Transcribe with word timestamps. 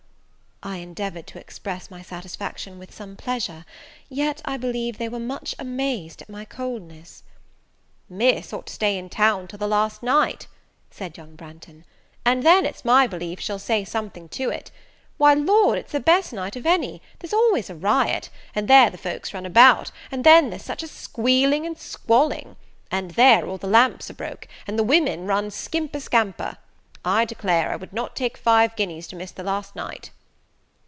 I 0.63 0.77
endeavoured 0.77 1.25
to 1.25 1.39
express 1.39 1.89
my 1.89 2.03
satisfaction 2.03 2.77
with 2.77 2.93
some 2.93 3.15
pleasure; 3.15 3.65
yet, 4.09 4.43
I 4.45 4.57
believe, 4.57 4.99
they 4.99 5.09
were 5.09 5.17
much 5.17 5.55
amazed 5.57 6.21
at 6.21 6.29
my 6.29 6.45
coldness. 6.45 7.23
"Miss 8.07 8.53
ought 8.53 8.67
to 8.67 8.73
stay 8.73 8.95
in 8.95 9.09
town 9.09 9.47
till 9.47 9.57
the 9.57 9.65
last 9.67 10.03
night," 10.03 10.45
said 10.91 11.17
young 11.17 11.35
Branghton; 11.35 11.83
"and 12.23 12.43
then, 12.43 12.67
it's 12.67 12.85
my 12.85 13.07
belief, 13.07 13.39
she'd 13.39 13.59
say 13.59 13.83
something 13.83 14.29
to 14.29 14.51
it! 14.51 14.69
Why, 15.17 15.33
Lord, 15.33 15.79
it's 15.79 15.93
the 15.93 15.99
best 15.99 16.31
night 16.31 16.55
of 16.55 16.67
any; 16.67 17.01
there's 17.17 17.33
always 17.33 17.71
a 17.71 17.75
riot, 17.75 18.29
and 18.53 18.67
there 18.67 18.91
the 18.91 18.99
folks 18.99 19.33
run 19.33 19.47
about, 19.47 19.89
and 20.11 20.23
then 20.23 20.51
there's 20.51 20.61
such 20.65 20.83
squealing 20.83 21.65
and 21.65 21.75
squalling! 21.75 22.55
and, 22.91 23.09
there, 23.11 23.47
all 23.47 23.57
the 23.57 23.65
lamps 23.65 24.11
are 24.11 24.13
broke, 24.13 24.47
and 24.67 24.77
the 24.77 24.83
women 24.83 25.25
run 25.25 25.49
skimper 25.49 25.99
scamper. 25.99 26.57
I 27.03 27.25
declare 27.25 27.71
I 27.71 27.77
would 27.77 27.93
not 27.93 28.15
take 28.15 28.37
five 28.37 28.75
guineas 28.75 29.07
to 29.07 29.15
miss 29.15 29.31
the 29.31 29.41
last 29.43 29.75
night!" 29.75 30.11